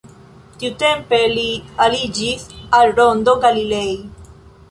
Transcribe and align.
Tiutempe 0.61 1.19
li 1.33 1.43
aliĝis 1.85 2.47
al 2.79 2.95
Rondo 3.01 3.37
Galilei. 3.47 3.95